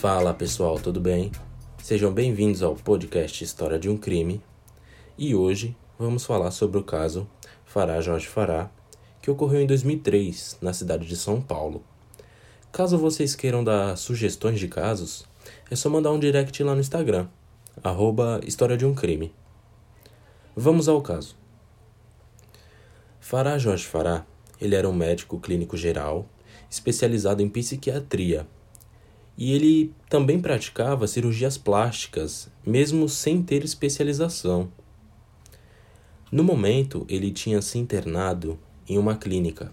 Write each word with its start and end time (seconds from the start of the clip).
Fala 0.00 0.32
pessoal, 0.32 0.80
tudo 0.80 0.98
bem? 0.98 1.30
Sejam 1.82 2.10
bem-vindos 2.10 2.62
ao 2.62 2.74
podcast 2.74 3.44
História 3.44 3.78
de 3.78 3.86
um 3.86 3.98
Crime. 3.98 4.40
E 5.18 5.34
hoje 5.34 5.76
vamos 5.98 6.24
falar 6.24 6.52
sobre 6.52 6.78
o 6.78 6.82
caso 6.82 7.28
Fará 7.66 8.00
Jorge 8.00 8.26
Fará, 8.26 8.70
que 9.20 9.30
ocorreu 9.30 9.60
em 9.60 9.66
2003 9.66 10.56
na 10.62 10.72
cidade 10.72 11.06
de 11.06 11.14
São 11.18 11.38
Paulo. 11.38 11.84
Caso 12.72 12.96
vocês 12.96 13.34
queiram 13.34 13.62
dar 13.62 13.94
sugestões 13.98 14.58
de 14.58 14.68
casos, 14.68 15.26
é 15.70 15.76
só 15.76 15.90
mandar 15.90 16.12
um 16.12 16.18
direct 16.18 16.62
lá 16.62 16.74
no 16.74 16.80
Instagram, 16.80 17.28
arroba 17.84 18.40
História 18.46 18.78
de 18.78 18.86
um 18.86 18.94
Crime. 18.94 19.34
Vamos 20.56 20.88
ao 20.88 21.02
caso. 21.02 21.36
Fará 23.20 23.58
Jorge 23.58 23.84
Fará, 23.84 24.24
ele 24.58 24.74
era 24.74 24.88
um 24.88 24.94
médico 24.94 25.38
clínico 25.38 25.76
geral, 25.76 26.26
especializado 26.70 27.42
em 27.42 27.50
psiquiatria, 27.50 28.48
e 29.40 29.54
ele 29.54 29.94
também 30.10 30.38
praticava 30.38 31.06
cirurgias 31.06 31.56
plásticas, 31.56 32.50
mesmo 32.64 33.08
sem 33.08 33.42
ter 33.42 33.64
especialização. 33.64 34.70
No 36.30 36.44
momento, 36.44 37.06
ele 37.08 37.30
tinha 37.30 37.62
se 37.62 37.78
internado 37.78 38.58
em 38.86 38.98
uma 38.98 39.16
clínica 39.16 39.72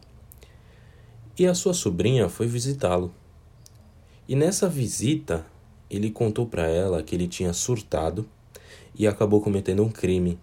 e 1.37 1.45
a 1.45 1.53
sua 1.53 1.73
sobrinha 1.73 2.29
foi 2.29 2.47
visitá-lo. 2.47 3.13
E 4.25 4.35
nessa 4.35 4.69
visita, 4.69 5.45
ele 5.89 6.09
contou 6.09 6.47
para 6.47 6.67
ela 6.67 7.03
que 7.03 7.13
ele 7.13 7.27
tinha 7.27 7.51
surtado 7.51 8.27
e 8.95 9.05
acabou 9.05 9.41
cometendo 9.41 9.83
um 9.83 9.89
crime. 9.89 10.39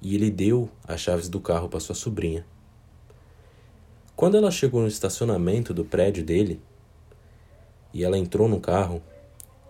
E 0.00 0.14
ele 0.14 0.30
deu 0.30 0.70
as 0.86 1.00
chaves 1.00 1.28
do 1.28 1.40
carro 1.40 1.68
para 1.68 1.80
sua 1.80 1.94
sobrinha. 1.94 2.46
Quando 4.14 4.36
ela 4.36 4.50
chegou 4.50 4.82
no 4.82 4.88
estacionamento 4.88 5.72
do 5.74 5.84
prédio 5.84 6.22
dele 6.22 6.60
e 7.92 8.04
ela 8.04 8.18
entrou 8.18 8.48
no 8.48 8.60
carro, 8.60 9.02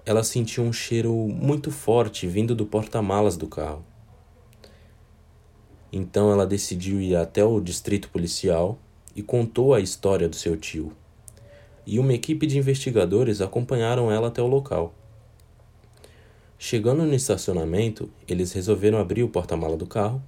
ela 0.05 0.23
sentiu 0.25 0.65
um 0.65 0.73
cheiro 0.73 1.13
muito 1.13 1.71
forte 1.71 2.27
vindo 2.27 2.55
do 2.55 2.67
porta-malas 2.67 3.37
do 3.37 3.47
carro. 3.47 3.85
Então 5.93 6.33
ela 6.33 6.47
decidiu 6.47 7.01
ir 7.01 7.15
até 7.15 7.45
o 7.45 7.61
distrito 7.61 8.09
policial 8.09 8.79
e 9.15 9.23
contou 9.23 9.75
a 9.75 9.81
história 9.81 10.29
do 10.29 10.37
seu 10.37 10.57
tio. 10.57 10.93
E 11.87 11.99
uma 11.99 12.15
equipe 12.15 12.47
de 12.47 12.59
investigadores 12.59 13.41
acompanharam 13.41 14.11
ela 14.11 14.29
até 14.29 14.41
o 14.41 14.47
local. 14.47 14.95
Chegando 16.59 17.05
no 17.05 17.15
estacionamento, 17.15 18.09
eles 18.27 18.53
resolveram 18.53 18.99
abrir 18.99 19.23
o 19.25 19.29
porta-mala 19.29 19.77
do 19.77 19.87
carro 19.87 20.23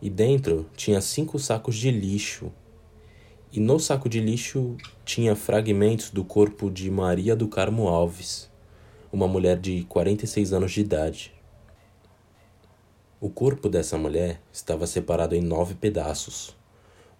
e 0.00 0.10
dentro 0.10 0.66
tinha 0.74 1.00
cinco 1.00 1.38
sacos 1.38 1.76
de 1.76 1.90
lixo. 1.90 2.50
E 3.56 3.60
no 3.60 3.78
saco 3.78 4.08
de 4.08 4.18
lixo 4.18 4.76
tinha 5.04 5.36
fragmentos 5.36 6.10
do 6.10 6.24
corpo 6.24 6.68
de 6.68 6.90
Maria 6.90 7.36
do 7.36 7.46
Carmo 7.46 7.86
Alves, 7.86 8.50
uma 9.12 9.28
mulher 9.28 9.60
de 9.60 9.84
46 9.84 10.52
anos 10.52 10.72
de 10.72 10.80
idade. 10.80 11.32
O 13.20 13.30
corpo 13.30 13.68
dessa 13.68 13.96
mulher 13.96 14.40
estava 14.52 14.88
separado 14.88 15.36
em 15.36 15.40
nove 15.40 15.76
pedaços. 15.76 16.56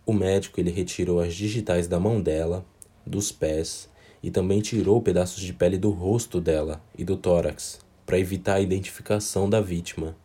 O 0.05 0.13
médico 0.13 0.59
ele 0.59 0.73
retirou 0.73 1.21
as 1.21 1.37
digitais 1.37 1.87
da 1.87 2.01
mão 2.01 2.21
dela, 2.21 2.67
dos 3.07 3.31
pés 3.31 3.89
e 4.21 4.29
também 4.29 4.61
tirou 4.61 5.01
pedaços 5.01 5.41
de 5.41 5.53
pele 5.53 5.79
do 5.79 5.91
rosto 5.91 6.41
dela 6.41 6.83
e 6.99 7.05
do 7.05 7.17
tórax 7.17 7.79
para 8.05 8.19
evitar 8.19 8.55
a 8.55 8.61
identificação 8.61 9.49
da 9.49 9.61
vítima. 9.61 10.17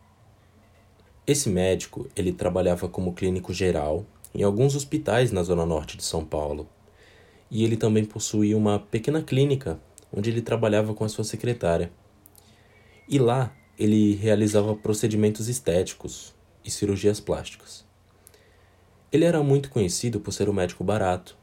Esse 1.24 1.48
médico 1.48 2.08
ele 2.16 2.32
trabalhava 2.32 2.88
como 2.88 3.12
clínico 3.12 3.54
geral 3.54 4.04
em 4.34 4.42
alguns 4.42 4.74
hospitais 4.74 5.32
na 5.32 5.42
zona 5.42 5.66
norte 5.66 5.96
de 5.96 6.04
São 6.04 6.24
Paulo. 6.24 6.68
E 7.50 7.64
ele 7.64 7.76
também 7.76 8.04
possuía 8.04 8.56
uma 8.56 8.78
pequena 8.78 9.22
clínica 9.22 9.80
onde 10.12 10.30
ele 10.30 10.42
trabalhava 10.42 10.94
com 10.94 11.04
a 11.04 11.08
sua 11.08 11.24
secretária. 11.24 11.90
E 13.08 13.18
lá 13.18 13.54
ele 13.78 14.14
realizava 14.14 14.74
procedimentos 14.76 15.48
estéticos 15.48 16.34
e 16.64 16.70
cirurgias 16.70 17.20
plásticas. 17.20 17.84
Ele 19.12 19.24
era 19.24 19.42
muito 19.42 19.70
conhecido 19.70 20.20
por 20.20 20.32
ser 20.32 20.48
um 20.48 20.52
médico 20.52 20.84
barato, 20.84 21.36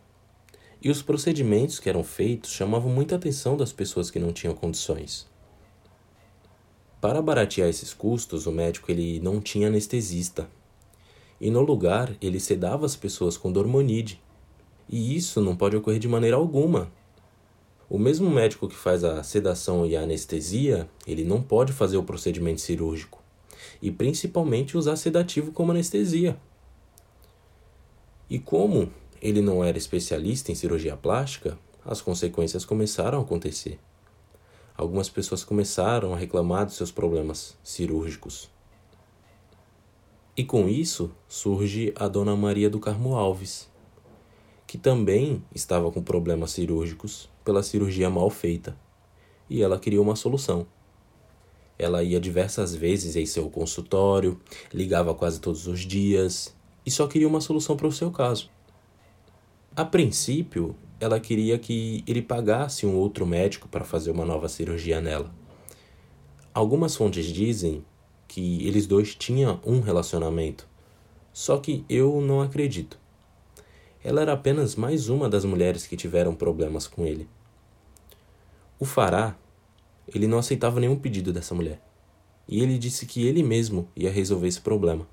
e 0.82 0.90
os 0.90 1.02
procedimentos 1.02 1.80
que 1.80 1.90
eram 1.90 2.04
feitos 2.04 2.52
chamavam 2.52 2.92
muita 2.92 3.16
atenção 3.16 3.58
das 3.58 3.74
pessoas 3.74 4.12
que 4.12 4.20
não 4.20 4.32
tinham 4.32 4.54
condições. 4.54 5.28
Para 7.02 7.22
baratear 7.22 7.68
esses 7.68 7.94
custos, 7.94 8.46
o 8.46 8.52
médico 8.52 8.92
ele 8.92 9.20
não 9.20 9.42
tinha 9.42 9.68
anestesista, 9.68 10.50
e 11.40 11.50
no 11.50 11.62
lugar 11.62 12.16
ele 12.22 12.40
sedava 12.40 12.86
as 12.86 12.96
pessoas 12.96 13.38
com 13.38 13.52
dormonide. 13.52 14.22
E 14.90 15.16
isso 15.16 15.42
não 15.42 15.56
pode 15.56 15.76
ocorrer 15.76 16.00
de 16.00 16.08
maneira 16.08 16.38
alguma, 16.38 16.92
o 17.90 17.98
mesmo 17.98 18.30
médico 18.30 18.68
que 18.68 18.76
faz 18.76 19.06
a 19.06 19.24
sedação 19.24 19.86
e 19.86 19.96
a 19.96 20.02
anestesia, 20.02 20.90
ele 21.06 21.24
não 21.24 21.42
pode 21.42 21.72
fazer 21.72 21.96
o 21.96 22.04
procedimento 22.04 22.60
cirúrgico 22.60 23.24
e 23.82 23.90
principalmente 23.90 24.78
usar 24.78 24.98
sedativo 24.98 25.54
como 25.54 25.72
anestesia. 25.72 26.38
E 28.30 28.38
como 28.38 28.92
ele 29.22 29.42
não 29.42 29.64
era 29.64 29.78
especialista 29.78 30.52
em 30.52 30.56
cirurgia 30.56 30.98
plástica, 30.98 31.58
as 31.86 32.02
consequências 32.02 32.66
começaram 32.66 33.20
a 33.20 33.22
acontecer. 33.22 33.80
Algumas 34.76 35.08
pessoas 35.08 35.46
começaram 35.46 36.14
a 36.14 36.18
reclamar 36.18 36.66
dos 36.66 36.76
seus 36.76 36.92
problemas 36.92 37.58
cirúrgicos. 37.64 38.50
E 40.38 40.44
com 40.44 40.70
isso 40.70 41.10
surge 41.28 41.92
a 41.96 42.08
dona 42.08 42.36
Maria 42.36 42.70
do 42.70 42.80
Carmo 42.80 43.16
Alves, 43.16 43.68
que 44.68 44.78
também 44.78 45.44
estava 45.52 45.92
com 45.92 46.04
problemas 46.04 46.52
cirúrgicos 46.52 47.28
pela 47.44 47.64
cirurgia 47.64 48.08
mal 48.08 48.30
feita, 48.30 48.78
e 49.50 49.64
ela 49.64 49.80
queria 49.80 50.00
uma 50.00 50.16
solução. 50.16 50.68
Ela 51.80 52.04
ia 52.04 52.20
diversas 52.20 52.76
vezes 52.76 53.16
em 53.16 53.26
seu 53.26 53.50
consultório, 53.50 54.40
ligava 54.72 55.16
quase 55.16 55.42
todos 55.42 55.66
os 55.66 55.80
dias 55.80 56.56
e 56.86 56.92
só 56.92 57.08
queria 57.08 57.28
uma 57.28 57.42
solução 57.42 57.76
para 57.76 57.88
o 57.88 57.92
seu 57.92 58.12
caso. 58.12 58.52
A 59.76 59.84
princípio, 59.84 60.76
ela 61.00 61.20
queria 61.20 61.58
que 61.58 62.04
ele 62.06 62.22
pagasse 62.22 62.86
um 62.86 62.96
outro 62.96 63.26
médico 63.26 63.68
para 63.68 63.84
fazer 63.84 64.12
uma 64.12 64.26
nova 64.26 64.48
cirurgia 64.48 65.02
nela. 65.02 65.34
Algumas 66.54 66.96
fontes 66.96 67.26
dizem 67.26 67.84
que 68.28 68.68
eles 68.68 68.86
dois 68.86 69.16
tinham 69.16 69.60
um 69.66 69.80
relacionamento, 69.80 70.68
só 71.32 71.58
que 71.58 71.86
eu 71.90 72.22
não 72.22 72.42
acredito. 72.42 73.00
Ela 74.04 74.22
era 74.22 74.34
apenas 74.34 74.76
mais 74.76 75.10
uma 75.10 75.30
das 75.30 75.46
mulheres 75.46 75.86
que 75.86 75.98
tiveram 75.98 76.36
problemas 76.36 76.88
com 76.88 77.06
ele. 77.06 77.28
O 78.80 78.86
Fará, 78.86 79.36
ele 80.08 80.28
não 80.28 80.38
aceitava 80.38 80.80
nenhum 80.80 80.98
pedido 80.98 81.34
dessa 81.34 81.56
mulher. 81.56 81.82
E 82.48 82.62
ele 82.62 82.78
disse 82.78 83.06
que 83.06 83.26
ele 83.26 83.44
mesmo 83.44 83.90
ia 83.96 84.12
resolver 84.12 84.48
esse 84.48 84.62
problema. 84.62 85.08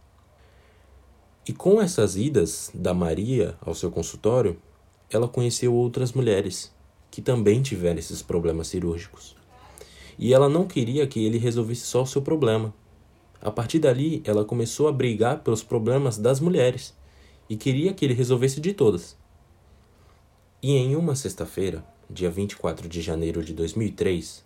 E 1.47 1.53
com 1.53 1.81
essas 1.81 2.17
idas 2.17 2.71
da 2.73 2.95
Maria 2.95 3.57
ao 3.61 3.75
seu 3.75 3.91
consultório, 3.91 4.57
ela 5.11 5.29
conheceu 5.29 5.75
outras 5.75 6.13
mulheres 6.13 6.73
que 7.11 7.21
também 7.21 7.63
tiveram 7.63 7.99
esses 7.99 8.23
problemas 8.23 8.69
cirúrgicos. 8.69 9.37
E 10.19 10.33
ela 10.33 10.49
não 10.49 10.67
queria 10.67 11.07
que 11.07 11.25
ele 11.25 11.39
resolvesse 11.39 11.83
só 11.83 12.03
o 12.03 12.07
seu 12.07 12.23
problema. 12.23 12.73
A 13.45 13.51
partir 13.51 13.79
dali, 13.79 14.23
ela 14.25 14.43
começou 14.43 14.89
a 14.89 14.93
brigar 14.93 15.41
pelos 15.41 15.63
problemas 15.63 16.17
das 16.17 16.41
mulheres 16.41 16.97
e 17.47 17.57
queria 17.59 17.93
que 17.93 18.03
ele 18.03 18.15
resolvesse 18.15 18.59
de 18.59 18.73
todas. 18.73 19.19
E 20.63 20.73
em 20.73 20.97
uma 20.97 21.15
sexta-feira, 21.15 21.85
dia 22.09 22.31
24 22.31 22.89
de 22.89 23.03
janeiro 23.03 23.45
de 23.45 23.53
2003, 23.53 24.43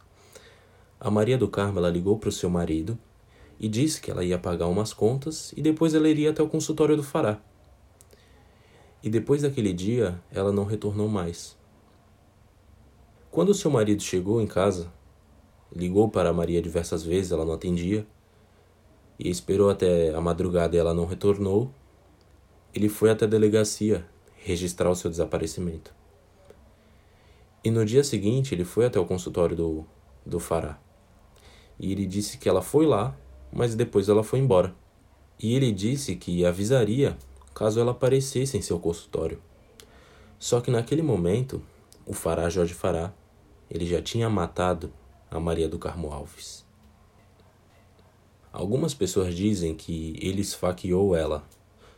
a 0.99 1.13
Maria 1.13 1.39
do 1.39 1.47
Carmo 1.47 1.79
ligou 1.89 2.19
para 2.19 2.29
o 2.29 2.33
seu 2.33 2.51
marido 2.51 2.99
e 3.61 3.69
disse 3.69 4.01
que 4.01 4.11
ela 4.11 4.25
ia 4.25 4.37
pagar 4.37 4.67
umas 4.67 4.93
contas 4.93 5.53
e 5.57 5.63
depois 5.63 5.95
ela 5.95 6.09
iria 6.09 6.31
até 6.31 6.43
o 6.43 6.49
consultório 6.49 6.97
do 6.97 7.05
Fará. 7.05 7.41
E 9.01 9.09
depois 9.09 9.43
daquele 9.43 9.73
dia, 9.73 10.21
ela 10.29 10.51
não 10.51 10.65
retornou 10.65 11.07
mais. 11.07 11.57
Quando 13.31 13.55
seu 13.55 13.71
marido 13.71 14.03
chegou 14.03 14.43
em 14.43 14.47
casa, 14.49 14.93
ligou 15.73 16.09
para 16.09 16.31
a 16.31 16.33
Maria 16.33 16.61
diversas 16.61 17.05
vezes, 17.05 17.31
ela 17.31 17.45
não 17.45 17.53
atendia, 17.53 18.05
e 19.19 19.29
esperou 19.29 19.69
até 19.69 20.15
a 20.15 20.21
madrugada 20.21 20.77
e 20.77 20.79
ela 20.79 20.95
não 20.95 21.07
retornou, 21.07 21.73
ele 22.75 22.89
foi 22.89 23.11
até 23.11 23.25
a 23.25 23.29
delegacia 23.29 24.07
registrar 24.37 24.91
o 24.91 24.95
seu 24.95 25.11
desaparecimento. 25.11 25.93
E 27.65 27.71
no 27.71 27.85
dia 27.85 28.05
seguinte 28.05 28.55
ele 28.55 28.65
foi 28.65 28.87
até 28.87 29.01
o 29.01 29.05
consultório 29.05 29.57
do, 29.57 29.85
do 30.25 30.39
Fará. 30.39 30.79
E 31.79 31.93
ele 31.93 32.07
disse 32.07 32.39
que 32.39 32.49
ela 32.49 32.63
foi 32.63 32.87
lá, 32.87 33.17
mas 33.53 33.75
depois 33.75 34.09
ela 34.09 34.23
foi 34.23 34.39
embora. 34.39 34.75
E 35.39 35.55
ele 35.55 35.73
disse 35.73 36.17
que 36.17 36.45
avisaria 36.45 37.17
caso 37.55 37.81
ela 37.81 37.91
aparecesse 37.91 38.57
em 38.57 38.63
seu 38.63 38.79
consultório. 38.79 39.41
Só 40.39 40.61
que 40.61 40.71
naquele 40.71 41.03
momento, 41.03 41.61
o 42.07 42.13
Fará 42.13 42.49
Jorge 42.49 42.75
Fará, 42.75 43.13
ele 43.69 43.85
já 43.85 44.01
tinha 44.01 44.31
matado 44.31 44.93
a 45.29 45.41
Maria 45.41 45.69
do 45.69 45.79
Carmo 45.79 46.13
Alves. 46.13 46.68
Algumas 48.59 48.93
pessoas 48.93 49.37
dizem 49.37 49.73
que 49.73 50.19
ele 50.21 50.41
esfaqueou 50.41 51.15
ela, 51.15 51.45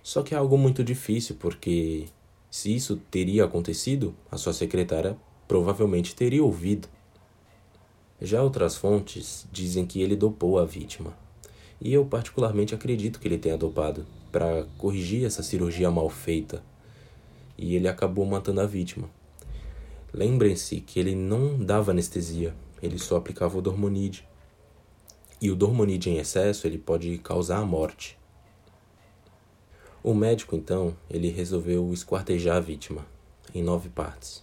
só 0.02 0.22
que 0.22 0.34
é 0.34 0.36
algo 0.36 0.58
muito 0.58 0.84
difícil 0.84 1.34
porque 1.40 2.04
se 2.50 2.76
isso 2.76 3.00
teria 3.10 3.46
acontecido, 3.46 4.14
a 4.30 4.36
sua 4.36 4.52
secretária 4.52 5.16
provavelmente 5.48 6.14
teria 6.14 6.44
ouvido. 6.44 6.86
Já 8.20 8.42
outras 8.42 8.76
fontes 8.76 9.46
dizem 9.50 9.86
que 9.86 10.02
ele 10.02 10.14
dopou 10.14 10.58
a 10.58 10.66
vítima. 10.66 11.16
E 11.80 11.94
eu 11.94 12.04
particularmente 12.04 12.74
acredito 12.74 13.20
que 13.20 13.26
ele 13.26 13.38
tenha 13.38 13.56
dopado 13.56 14.04
para 14.30 14.66
corrigir 14.76 15.24
essa 15.24 15.42
cirurgia 15.42 15.90
mal 15.90 16.10
feita. 16.10 16.62
E 17.56 17.74
ele 17.74 17.88
acabou 17.88 18.26
matando 18.26 18.60
a 18.60 18.66
vítima. 18.66 19.08
Lembrem-se 20.12 20.82
que 20.82 21.00
ele 21.00 21.14
não 21.14 21.58
dava 21.58 21.92
anestesia, 21.92 22.54
ele 22.82 22.98
só 22.98 23.16
aplicava 23.16 23.56
o 23.56 23.62
dormonide. 23.62 24.28
E 25.40 25.50
o 25.50 25.56
dormonide 25.56 26.10
em 26.10 26.18
excesso 26.18 26.66
ele 26.66 26.76
pode 26.76 27.16
causar 27.18 27.58
a 27.58 27.64
morte. 27.64 28.18
O 30.02 30.14
médico 30.14 30.54
então, 30.54 30.94
ele 31.08 31.28
resolveu 31.28 31.92
esquartejar 31.92 32.56
a 32.56 32.60
vítima 32.60 33.06
em 33.54 33.62
nove 33.62 33.88
partes. 33.88 34.42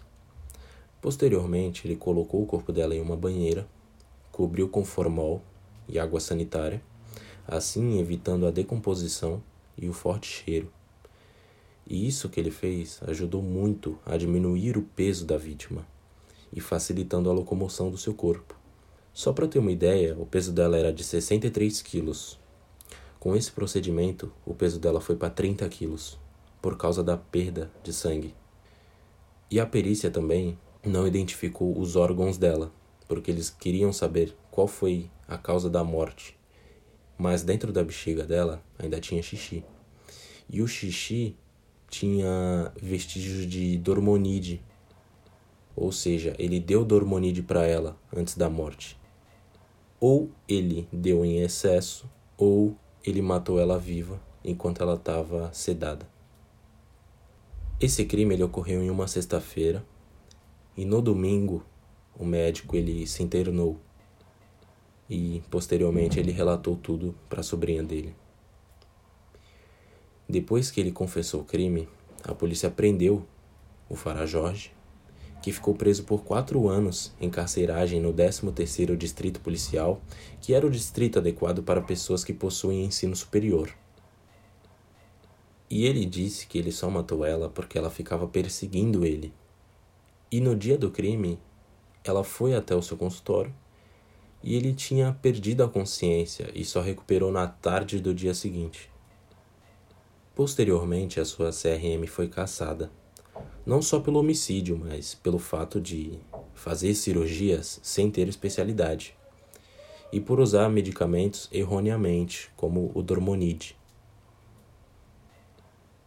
Posteriormente, 0.99 1.87
ele 1.87 1.95
colocou 1.95 2.41
o 2.41 2.45
corpo 2.45 2.71
dela 2.71 2.95
em 2.95 3.01
uma 3.01 3.15
banheira, 3.15 3.67
cobriu 4.31 4.67
com 4.67 4.83
formol 4.83 5.41
e 5.87 5.99
água 5.99 6.19
sanitária, 6.19 6.81
assim 7.47 7.99
evitando 7.99 8.47
a 8.47 8.51
decomposição 8.51 9.41
e 9.77 9.87
o 9.87 9.93
forte 9.93 10.27
cheiro. 10.27 10.71
E 11.85 12.07
isso 12.07 12.27
que 12.27 12.39
ele 12.39 12.51
fez 12.51 12.99
ajudou 13.07 13.41
muito 13.41 13.97
a 14.05 14.17
diminuir 14.17 14.77
o 14.77 14.81
peso 14.81 15.25
da 15.25 15.37
vítima 15.37 15.87
e 16.51 16.59
facilitando 16.59 17.29
a 17.29 17.33
locomoção 17.33 17.91
do 17.91 17.97
seu 17.97 18.13
corpo. 18.13 18.56
Só 19.17 19.33
para 19.33 19.47
ter 19.47 19.57
uma 19.57 19.71
ideia, 19.71 20.15
o 20.15 20.27
peso 20.27 20.53
dela 20.53 20.77
era 20.77 20.93
de 20.93 21.03
63 21.03 21.81
quilos. 21.81 22.39
Com 23.19 23.35
esse 23.35 23.51
procedimento, 23.51 24.31
o 24.45 24.53
peso 24.53 24.79
dela 24.79 25.01
foi 25.01 25.15
para 25.15 25.31
30 25.31 25.67
quilos, 25.69 26.19
por 26.61 26.77
causa 26.77 27.03
da 27.03 27.17
perda 27.17 27.71
de 27.83 27.91
sangue. 27.91 28.35
E 29.49 29.59
a 29.59 29.65
perícia 29.65 30.11
também 30.11 30.55
não 30.85 31.07
identificou 31.07 31.79
os 31.79 31.95
órgãos 31.95 32.37
dela, 32.37 32.71
porque 33.07 33.31
eles 33.31 33.49
queriam 33.49 33.91
saber 33.91 34.37
qual 34.51 34.67
foi 34.67 35.09
a 35.27 35.35
causa 35.35 35.67
da 35.67 35.83
morte. 35.83 36.37
Mas 37.17 37.41
dentro 37.41 37.73
da 37.73 37.83
bexiga 37.83 38.23
dela 38.23 38.63
ainda 38.77 38.99
tinha 38.99 39.23
xixi. 39.23 39.65
E 40.47 40.61
o 40.61 40.67
xixi 40.67 41.35
tinha 41.89 42.71
vestígios 42.79 43.49
de 43.49 43.79
dormonide. 43.79 44.61
Ou 45.75 45.91
seja, 45.91 46.35
ele 46.37 46.59
deu 46.59 46.85
dormonide 46.85 47.41
para 47.41 47.65
ela 47.65 47.97
antes 48.15 48.37
da 48.37 48.47
morte. 48.47 48.95
Ou 49.99 50.29
ele 50.47 50.87
deu 50.91 51.25
em 51.25 51.41
excesso, 51.41 52.09
ou 52.37 52.75
ele 53.03 53.21
matou 53.21 53.59
ela 53.59 53.79
viva 53.79 54.19
enquanto 54.43 54.81
ela 54.81 54.95
estava 54.95 55.51
sedada. 55.53 56.07
Esse 57.79 58.05
crime 58.05 58.33
ele 58.33 58.43
ocorreu 58.43 58.81
em 58.81 58.89
uma 58.89 59.07
sexta-feira, 59.07 59.85
e 60.75 60.85
no 60.85 61.01
domingo, 61.01 61.63
o 62.17 62.25
médico 62.25 62.75
ele 62.75 63.05
se 63.07 63.23
internou 63.23 63.77
e 65.09 65.41
posteriormente 65.49 66.19
ele 66.19 66.31
relatou 66.31 66.75
tudo 66.75 67.15
para 67.29 67.39
a 67.39 67.43
sobrinha 67.43 67.83
dele. 67.83 68.15
Depois 70.27 70.69
que 70.69 70.81
ele 70.81 70.91
confessou 70.91 71.41
o 71.41 71.45
crime, 71.45 71.87
a 72.23 72.33
polícia 72.33 72.69
prendeu 72.69 73.25
o 73.87 73.95
Fará 73.95 74.25
Jorge, 74.25 74.71
que 75.41 75.51
ficou 75.51 75.73
preso 75.73 76.03
por 76.03 76.23
quatro 76.23 76.67
anos 76.67 77.13
em 77.19 77.29
carceragem 77.29 77.99
no 77.99 78.13
13º 78.13 78.95
Distrito 78.95 79.39
Policial, 79.39 80.01
que 80.41 80.53
era 80.53 80.65
o 80.65 80.71
distrito 80.71 81.19
adequado 81.19 81.63
para 81.63 81.81
pessoas 81.81 82.23
que 82.23 82.33
possuem 82.33 82.85
ensino 82.85 83.15
superior. 83.15 83.69
E 85.69 85.85
ele 85.85 86.05
disse 86.05 86.47
que 86.47 86.57
ele 86.57 86.71
só 86.71 86.89
matou 86.89 87.25
ela 87.25 87.49
porque 87.49 87.77
ela 87.77 87.89
ficava 87.89 88.27
perseguindo 88.27 89.05
ele 89.05 89.33
e 90.29 90.41
no 90.41 90.57
dia 90.57 90.77
do 90.77 90.91
crime, 90.91 91.39
ela 92.03 92.21
foi 92.21 92.53
até 92.53 92.75
o 92.75 92.81
seu 92.81 92.97
consultório 92.97 93.53
e 94.43 94.55
ele 94.55 94.73
tinha 94.73 95.17
perdido 95.21 95.63
a 95.63 95.69
consciência 95.69 96.51
e 96.53 96.65
só 96.65 96.81
recuperou 96.81 97.31
na 97.31 97.47
tarde 97.47 98.01
do 98.01 98.13
dia 98.13 98.33
seguinte. 98.33 98.91
Posteriormente, 100.35 101.19
a 101.19 101.25
sua 101.25 101.51
CRM 101.51 102.05
foi 102.07 102.27
cassada, 102.27 102.91
não 103.67 103.81
só 103.81 103.99
pelo 103.99 104.21
homicídio, 104.21 104.77
mas 104.81 105.13
pelo 105.13 105.37
fato 105.37 105.81
de 105.81 106.17
fazer 106.53 106.95
cirurgias 106.95 107.81
sem 107.83 108.09
ter 108.09 108.29
especialidade 108.29 109.13
e 110.09 110.21
por 110.21 110.39
usar 110.39 110.69
medicamentos 110.69 111.49
erroneamente, 111.51 112.49
como 112.55 112.89
o 112.95 113.03
Dormonide. 113.03 113.75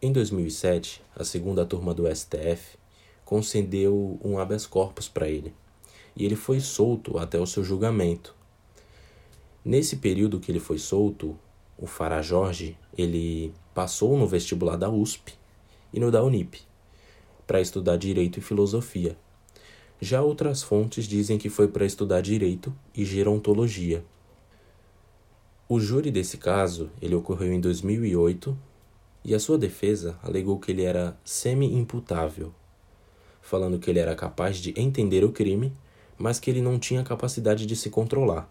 Em 0.01 0.11
2007, 0.11 1.03
a 1.15 1.23
segunda 1.23 1.63
turma 1.63 1.93
do 1.93 2.07
STF 2.07 2.79
concedeu 3.23 4.19
um 4.25 4.39
habeas 4.39 4.65
corpus 4.65 5.07
para 5.07 5.29
ele, 5.29 5.53
e 6.15 6.25
ele 6.25 6.35
foi 6.35 6.59
solto 6.59 7.19
até 7.19 7.37
o 7.37 7.45
seu 7.45 7.63
julgamento. 7.63 8.35
Nesse 9.63 9.97
período 9.97 10.39
que 10.39 10.51
ele 10.51 10.59
foi 10.59 10.79
solto, 10.79 11.37
o 11.77 11.85
Fará 11.85 12.23
Jorge, 12.23 12.75
ele 12.97 13.53
passou 13.71 14.17
no 14.17 14.25
vestibular 14.25 14.77
da 14.77 14.89
USP 14.89 15.35
e 15.93 15.99
no 15.99 16.09
da 16.09 16.23
Unip 16.23 16.70
para 17.51 17.59
estudar 17.59 17.97
direito 17.97 18.39
e 18.39 18.41
filosofia. 18.41 19.17
Já 19.99 20.21
outras 20.21 20.63
fontes 20.63 21.05
dizem 21.05 21.37
que 21.37 21.49
foi 21.49 21.67
para 21.67 21.85
estudar 21.85 22.21
direito 22.21 22.73
e 22.95 23.03
gerontologia. 23.03 24.05
O 25.67 25.77
júri 25.77 26.09
desse 26.09 26.37
caso, 26.37 26.89
ele 27.01 27.13
ocorreu 27.13 27.51
em 27.51 27.59
2008, 27.59 28.57
e 29.25 29.35
a 29.35 29.39
sua 29.39 29.57
defesa 29.57 30.17
alegou 30.23 30.57
que 30.59 30.71
ele 30.71 30.83
era 30.83 31.19
semi-imputável 31.25 32.53
falando 33.41 33.79
que 33.79 33.89
ele 33.89 33.99
era 33.99 34.15
capaz 34.15 34.57
de 34.57 34.73
entender 34.79 35.25
o 35.25 35.31
crime, 35.31 35.73
mas 36.17 36.39
que 36.39 36.49
ele 36.49 36.61
não 36.61 36.79
tinha 36.79 37.03
capacidade 37.03 37.65
de 37.65 37.75
se 37.75 37.89
controlar. 37.89 38.49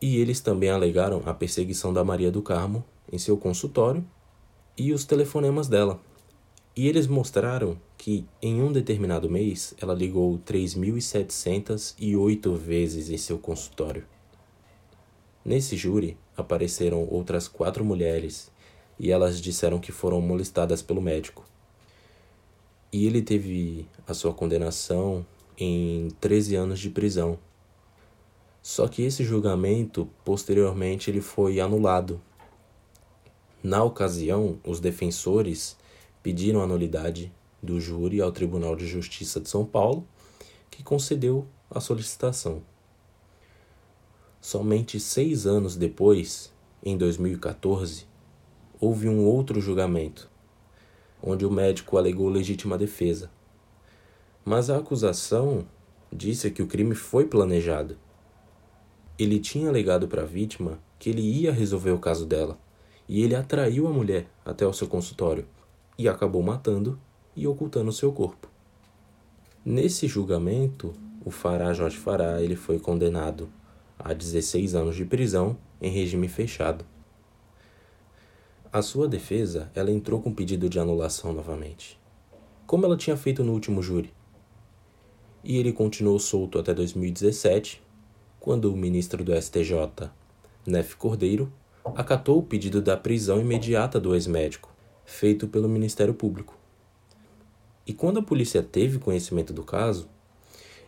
E 0.00 0.16
eles 0.16 0.40
também 0.40 0.70
alegaram 0.70 1.20
a 1.26 1.34
perseguição 1.34 1.92
da 1.92 2.02
Maria 2.02 2.30
do 2.30 2.40
Carmo 2.40 2.82
em 3.12 3.18
seu 3.18 3.36
consultório 3.36 4.02
e 4.78 4.92
os 4.92 5.04
telefonemas 5.04 5.68
dela. 5.68 6.00
E 6.78 6.86
eles 6.86 7.08
mostraram 7.08 7.76
que 7.96 8.24
em 8.40 8.62
um 8.62 8.70
determinado 8.70 9.28
mês 9.28 9.74
ela 9.82 9.92
ligou 9.92 10.38
3.708 10.46 12.54
vezes 12.54 13.10
em 13.10 13.18
seu 13.18 13.36
consultório. 13.36 14.06
Nesse 15.44 15.76
júri 15.76 16.16
apareceram 16.36 17.04
outras 17.10 17.48
quatro 17.48 17.84
mulheres 17.84 18.48
e 18.96 19.10
elas 19.10 19.40
disseram 19.40 19.80
que 19.80 19.90
foram 19.90 20.20
molestadas 20.20 20.80
pelo 20.80 21.02
médico. 21.02 21.44
E 22.92 23.08
ele 23.08 23.22
teve 23.22 23.88
a 24.06 24.14
sua 24.14 24.32
condenação 24.32 25.26
em 25.58 26.06
13 26.20 26.54
anos 26.54 26.78
de 26.78 26.90
prisão. 26.90 27.40
Só 28.62 28.86
que 28.86 29.02
esse 29.02 29.24
julgamento, 29.24 30.08
posteriormente, 30.24 31.10
ele 31.10 31.22
foi 31.22 31.58
anulado. 31.58 32.20
Na 33.64 33.82
ocasião, 33.82 34.60
os 34.64 34.78
defensores 34.78 35.76
pediram 36.28 36.60
a 36.60 36.66
nulidade 36.66 37.32
do 37.62 37.80
júri 37.80 38.20
ao 38.20 38.30
Tribunal 38.30 38.76
de 38.76 38.86
Justiça 38.86 39.40
de 39.40 39.48
São 39.48 39.64
Paulo, 39.64 40.06
que 40.70 40.82
concedeu 40.82 41.46
a 41.70 41.80
solicitação. 41.80 42.60
Somente 44.38 45.00
seis 45.00 45.46
anos 45.46 45.74
depois, 45.74 46.52
em 46.84 46.98
2014, 46.98 48.04
houve 48.78 49.08
um 49.08 49.24
outro 49.24 49.58
julgamento, 49.58 50.28
onde 51.22 51.46
o 51.46 51.50
médico 51.50 51.96
alegou 51.96 52.28
legítima 52.28 52.76
defesa. 52.76 53.30
Mas 54.44 54.68
a 54.68 54.76
acusação 54.76 55.66
disse 56.12 56.50
que 56.50 56.62
o 56.62 56.66
crime 56.66 56.94
foi 56.94 57.24
planejado. 57.24 57.96
Ele 59.18 59.40
tinha 59.40 59.70
alegado 59.70 60.06
para 60.06 60.24
a 60.24 60.26
vítima 60.26 60.78
que 60.98 61.08
ele 61.08 61.22
ia 61.22 61.50
resolver 61.50 61.92
o 61.92 61.98
caso 61.98 62.26
dela, 62.26 62.58
e 63.08 63.22
ele 63.22 63.34
atraiu 63.34 63.86
a 63.86 63.90
mulher 63.90 64.26
até 64.44 64.66
o 64.66 64.74
seu 64.74 64.86
consultório 64.86 65.46
e 65.98 66.08
acabou 66.08 66.42
matando 66.42 66.98
e 67.34 67.46
ocultando 67.46 67.92
seu 67.92 68.12
corpo. 68.12 68.48
Nesse 69.64 70.06
julgamento, 70.06 70.94
o 71.24 71.30
Fará 71.30 71.74
Jorge 71.74 71.96
Fará 71.96 72.40
ele 72.40 72.56
foi 72.56 72.78
condenado 72.78 73.50
a 73.98 74.14
16 74.14 74.74
anos 74.74 74.94
de 74.94 75.04
prisão 75.04 75.58
em 75.82 75.90
regime 75.90 76.28
fechado. 76.28 76.84
A 78.72 78.80
sua 78.82 79.08
defesa, 79.08 79.70
ela 79.74 79.90
entrou 79.90 80.22
com 80.22 80.32
pedido 80.32 80.68
de 80.68 80.78
anulação 80.78 81.32
novamente, 81.32 81.98
como 82.66 82.84
ela 82.84 82.96
tinha 82.96 83.16
feito 83.16 83.42
no 83.42 83.52
último 83.52 83.82
júri. 83.82 84.12
E 85.42 85.56
ele 85.56 85.72
continuou 85.72 86.18
solto 86.18 86.58
até 86.58 86.72
2017, 86.72 87.82
quando 88.38 88.72
o 88.72 88.76
ministro 88.76 89.24
do 89.24 89.34
STJ, 89.34 90.10
Nef 90.66 90.94
Cordeiro, 90.96 91.52
acatou 91.94 92.38
o 92.38 92.42
pedido 92.42 92.80
da 92.80 92.96
prisão 92.96 93.40
imediata 93.40 93.98
do 93.98 94.14
ex-médico, 94.14 94.70
feito 95.10 95.48
pelo 95.48 95.68
Ministério 95.68 96.14
Público. 96.14 96.56
E 97.86 97.92
quando 97.92 98.20
a 98.20 98.22
polícia 98.22 98.62
teve 98.62 98.98
conhecimento 98.98 99.52
do 99.52 99.64
caso, 99.64 100.08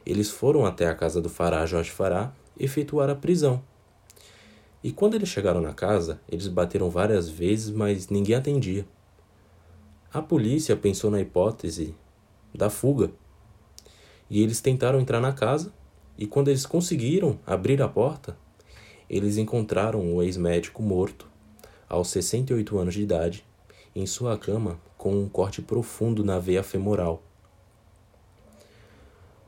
eles 0.05 0.31
foram 0.31 0.67
até 0.67 0.87
a 0.87 0.95
casa 0.95 1.21
do 1.21 1.29
Fará 1.29 1.65
Jorge 1.65 1.91
Fará 1.91 2.33
efetuar 2.59 3.09
a 3.09 3.15
prisão 3.15 3.63
e 4.83 4.91
quando 4.91 5.15
eles 5.15 5.29
chegaram 5.29 5.61
na 5.61 5.75
casa, 5.75 6.21
eles 6.27 6.49
bateram 6.49 6.89
várias 6.89 7.29
vezes, 7.29 7.71
mas 7.71 8.09
ninguém 8.09 8.35
atendia. 8.35 8.87
A 10.13 10.23
polícia 10.23 10.75
pensou 10.75 11.11
na 11.11 11.21
hipótese 11.21 11.95
da 12.55 12.71
fuga. 12.71 13.11
E 14.29 14.43
eles 14.43 14.61
tentaram 14.61 15.01
entrar 15.01 15.21
na 15.21 15.33
casa 15.33 15.73
E 16.17 16.27
quando 16.27 16.49
eles 16.49 16.67
conseguiram 16.67 17.39
abrir 17.47 17.81
a 17.81 17.89
porta, 17.89 18.37
eles 19.09 19.39
encontraram 19.39 20.15
o 20.15 20.23
ex-médico 20.23 20.83
morto, 20.83 21.27
aos 21.89 22.09
68 22.09 22.79
anos 22.79 22.95
de 22.95 23.03
idade, 23.03 23.45
em 23.95 24.07
sua 24.07 24.39
cama 24.39 24.81
com 24.97 25.15
um 25.15 25.29
corte 25.29 25.61
profundo 25.61 26.25
na 26.25 26.39
veia 26.39 26.63
femoral. 26.63 27.23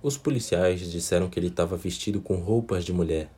Os 0.02 0.16
policiais 0.16 0.80
disseram 0.90 1.28
que 1.28 1.38
ele 1.38 1.46
estava 1.46 1.76
vestido 1.76 2.20
com 2.20 2.36
roupas 2.36 2.84
de 2.84 2.92
mulher 2.92 3.30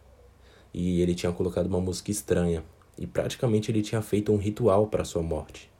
e 0.73 1.01
ele 1.01 1.15
tinha 1.15 1.33
colocado 1.33 1.67
uma 1.67 1.81
música 1.81 2.11
estranha 2.11 2.65
e 2.97 3.07
praticamente 3.07 3.71
ele 3.71 3.83
tinha 3.83 4.01
feito 4.01 4.33
um 4.33 4.37
ritual 4.37 4.87
para 4.87 5.05
sua 5.05 5.23
morte. 5.23 5.71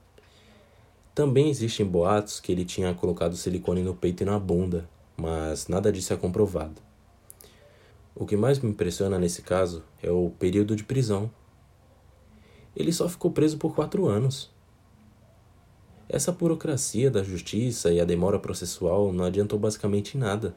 Também 1.15 1.49
existem 1.49 1.87
boatos 1.87 2.41
que 2.41 2.51
ele 2.53 2.65
tinha 2.65 2.93
colocado 2.93 3.37
silicone 3.37 3.83
no 3.83 3.95
peito 3.95 4.23
e 4.23 4.27
na 4.27 4.39
bunda, 4.39 4.89
mas 5.17 5.69
nada 5.69 5.93
disso 5.93 6.13
é 6.13 6.17
comprovado. 6.17 6.83
O 8.15 8.27
que 8.27 8.37
mais 8.37 8.59
me 8.59 8.71
impressiona 8.71 9.19
nesse 9.19 9.43
caso 9.43 9.83
é 10.03 10.11
o 10.11 10.31
período 10.39 10.77
de 10.77 10.85
prisão. 10.85 11.31
Ele 12.77 12.93
só 12.93 13.09
ficou 13.09 13.31
preso 13.31 13.59
por 13.59 13.75
quatro 13.75 14.07
anos. 14.07 14.54
Essa 16.09 16.33
burocracia 16.33 17.11
da 17.11 17.23
justiça 17.23 17.91
e 17.91 18.01
a 18.01 18.05
demora 18.05 18.39
processual 18.39 19.13
não 19.13 19.25
adiantou 19.25 19.59
basicamente 19.59 20.19
nada. 20.19 20.55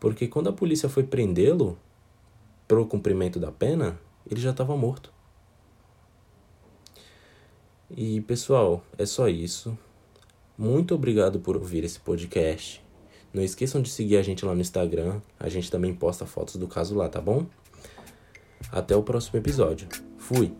Porque 0.00 0.26
quando 0.26 0.48
a 0.48 0.52
polícia 0.52 0.88
foi 0.88 1.02
prendê-lo 1.02 1.78
para 2.66 2.80
o 2.80 2.86
cumprimento 2.86 3.38
da 3.38 3.50
pena, 3.50 3.98
ele 4.30 4.40
já 4.40 4.50
estava 4.50 4.76
morto. 4.76 5.12
E 7.90 8.20
pessoal, 8.22 8.84
é 8.96 9.06
só 9.06 9.28
isso. 9.28 9.76
Muito 10.56 10.94
obrigado 10.94 11.40
por 11.40 11.56
ouvir 11.56 11.84
esse 11.84 11.98
podcast. 12.00 12.84
Não 13.32 13.42
esqueçam 13.42 13.80
de 13.80 13.90
seguir 13.90 14.16
a 14.16 14.22
gente 14.22 14.44
lá 14.44 14.54
no 14.54 14.60
Instagram. 14.60 15.20
A 15.38 15.48
gente 15.48 15.70
também 15.70 15.94
posta 15.94 16.26
fotos 16.26 16.56
do 16.56 16.66
caso 16.66 16.94
lá, 16.94 17.08
tá 17.08 17.20
bom? 17.20 17.46
Até 18.70 18.96
o 18.96 19.02
próximo 19.02 19.38
episódio. 19.38 19.88
Fui! 20.18 20.52